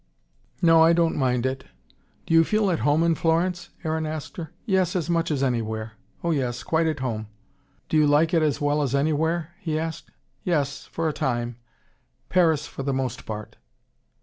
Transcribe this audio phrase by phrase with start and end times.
[0.63, 1.65] "No I don't mind it."
[2.25, 4.51] "Do you feel at home in Florence?" Aaron asked her.
[4.65, 5.91] "Yes as much as anywhere.
[6.23, 7.27] Oh, yes quite at home."
[7.87, 10.09] "Do you like it as well as anywhere?" he asked.
[10.43, 11.57] "Yes for a time.
[12.29, 13.57] Paris for the most part."